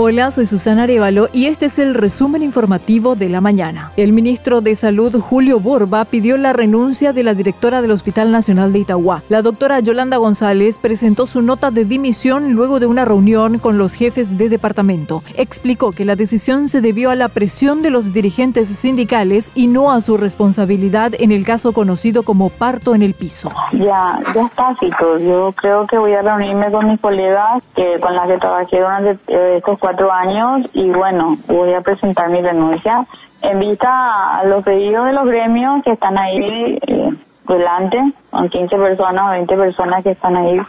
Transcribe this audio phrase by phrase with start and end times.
[0.00, 3.90] Hola, soy Susana Arevalo y este es el resumen informativo de la mañana.
[3.96, 8.72] El ministro de Salud, Julio Borba, pidió la renuncia de la directora del Hospital Nacional
[8.72, 9.24] de Itagua.
[9.28, 13.94] La doctora Yolanda González presentó su nota de dimisión luego de una reunión con los
[13.94, 15.24] jefes de departamento.
[15.34, 19.90] Explicó que la decisión se debió a la presión de los dirigentes sindicales y no
[19.90, 23.50] a su responsabilidad en el caso conocido como parto en el piso.
[23.72, 25.22] Ya, ya está, chicos.
[25.22, 27.64] Yo creo que voy a reunirme con mis colegas
[28.00, 32.42] con las que trabajé durante eh, estos cuatro años y bueno, voy a presentar mi
[32.42, 33.06] renuncia
[33.40, 37.08] en vista a los pedidos de los gremios que están ahí eh,
[37.48, 37.98] delante,
[38.28, 40.60] con 15 personas o 20 personas que están ahí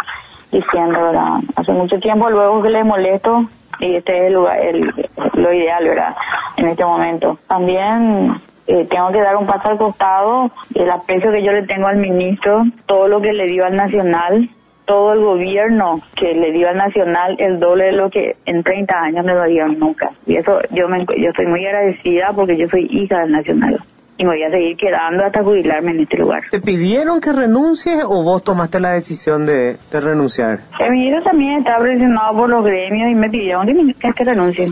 [0.53, 1.41] diciendo, ¿verdad?
[1.57, 3.43] Hace mucho tiempo luego que les molesto
[3.81, 4.89] y este es el lugar, el,
[5.33, 6.15] lo ideal, ¿verdad?
[6.55, 7.37] En este momento.
[7.45, 11.87] También eh, tengo que dar un paso al costado, el aprecio que yo le tengo
[11.87, 14.49] al ministro, todo lo que le dio al Nacional,
[14.89, 18.99] todo el gobierno que le dio al Nacional el doble de lo que en 30
[18.99, 20.09] años me lo dieron nunca.
[20.25, 23.79] Y eso yo me, yo estoy muy agradecida porque yo soy hija del Nacional
[24.19, 26.41] y me voy a seguir quedando hasta jubilarme en este lugar.
[26.51, 30.59] ¿Te pidieron que renuncies o vos tomaste la decisión de, de renunciar?
[30.79, 34.67] El ministro también estaba presionado por los gremios y me pidieron que, que renuncie.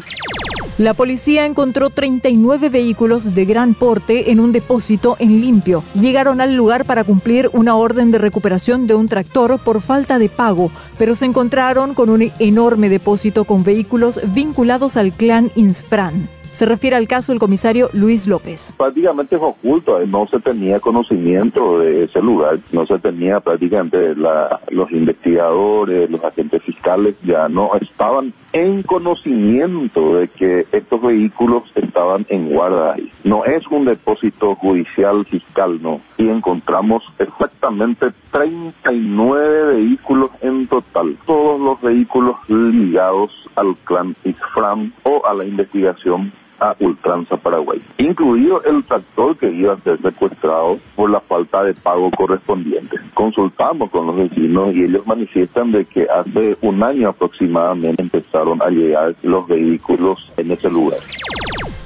[0.77, 5.83] La policía encontró 39 vehículos de gran porte en un depósito en limpio.
[5.99, 10.29] Llegaron al lugar para cumplir una orden de recuperación de un tractor por falta de
[10.29, 10.69] pago,
[10.99, 16.29] pero se encontraron con un enorme depósito con vehículos vinculados al clan Insfran.
[16.51, 18.73] Se refiere al caso el comisario Luis López.
[18.77, 24.59] Prácticamente es oculto, no se tenía conocimiento de ese lugar, no se tenía prácticamente la,
[24.69, 32.25] los investigadores, los agentes fiscales ya no estaban en conocimiento de que estos vehículos estaban
[32.29, 33.11] en guarda ahí.
[33.23, 36.01] No es un depósito judicial fiscal, no.
[36.17, 45.25] Y encontramos exactamente 39 vehículos en total, todos los vehículos ligados al clan Isfram o
[45.25, 51.09] a la investigación a Ultranza Paraguay, incluido el tractor que iba a ser secuestrado por
[51.09, 52.97] la falta de pago correspondiente.
[53.15, 58.69] Consultamos con los vecinos y ellos manifiestan de que hace un año aproximadamente empezaron a
[58.69, 60.99] llegar los vehículos en ese lugar.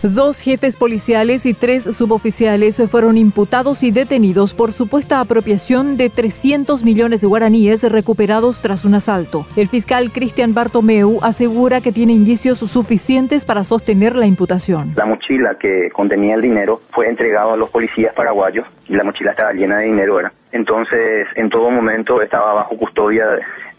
[0.04, 6.84] Dos jefes policiales y tres suboficiales fueron imputados y detenidos por supuesta apropiación de 300
[6.84, 9.46] millones de guaraníes recuperados tras un asalto.
[9.56, 14.94] El fiscal Cristian Bartomeu asegura que tiene indicios suficientes para sostener la imputación.
[14.96, 19.30] La mochila que contenía el dinero fue entregado a los policías paraguayos y la mochila
[19.30, 20.32] estaba llena de dinero.
[20.52, 23.26] Entonces, en todo momento estaba bajo custodia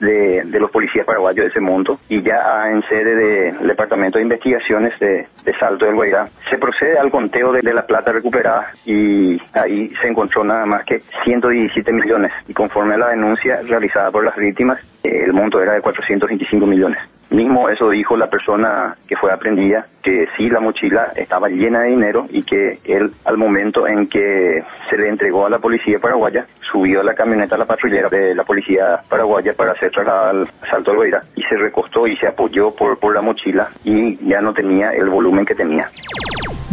[0.00, 4.98] de, los policías paraguayos de ese monto y ya en sede del Departamento de Investigaciones
[4.98, 5.26] de,
[5.58, 10.42] Salto del Guairá se procede al conteo de, la plata recuperada y ahí se encontró
[10.42, 15.32] nada más que 117 millones y conforme a la denuncia realizada por las víctimas, el
[15.32, 16.98] monto era de 425 millones.
[17.32, 21.88] Mismo eso dijo la persona que fue aprendida, que sí la mochila estaba llena de
[21.88, 26.44] dinero y que él al momento en que se le entregó a la policía paraguaya,
[26.60, 30.48] subió a la camioneta a la patrullera de la policía paraguaya para ser trasladada al
[30.70, 34.52] Salto Albeira y se recostó y se apoyó por, por la mochila y ya no
[34.52, 35.86] tenía el volumen que tenía.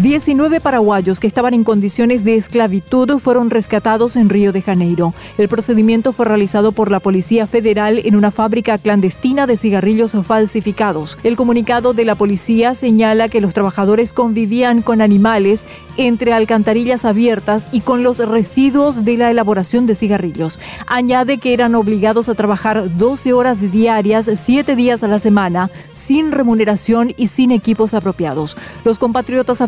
[0.02, 5.14] 19 paraguayos que estaban en condiciones de esclavitud fueron rescatados en Río de Janeiro.
[5.38, 11.18] El procedimiento fue realizado por la Policía Federal en una fábrica clandestina de cigarrillos falsificados.
[11.24, 15.66] El comunicado de la policía señala que los trabajadores convivían con animales
[15.98, 20.62] entre alcantarillas abiertas y con los residuos de la elaboración de cigarrillos.
[20.88, 26.32] Añade que eran obligados a trabajar 12 horas diarias, 7 días a la semana, sin
[26.32, 28.56] remuneración y sin equipos apropiados.
[28.86, 29.60] Los compatriotas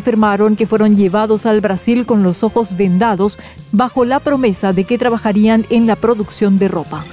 [0.56, 3.40] que fueron llevados al Brasil con los ojos vendados
[3.72, 7.04] bajo la promesa de que trabajarían en la producción de ropa.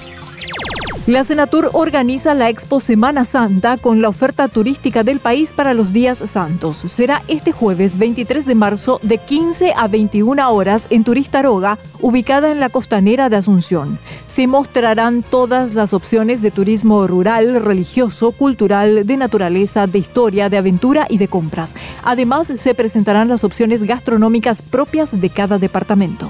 [1.10, 5.92] La Senatur organiza la Expo Semana Santa con la oferta turística del país para los
[5.92, 6.78] días santos.
[6.78, 12.60] Será este jueves 23 de marzo de 15 a 21 horas en Turistaroga, ubicada en
[12.60, 13.98] la costanera de Asunción.
[14.28, 20.58] Se mostrarán todas las opciones de turismo rural, religioso, cultural, de naturaleza, de historia, de
[20.58, 21.74] aventura y de compras.
[22.04, 26.30] Además, se presentarán las opciones gastronómicas propias de cada departamento.